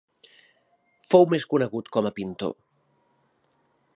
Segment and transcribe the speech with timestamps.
[1.11, 2.57] Fou més conegut com a pintor.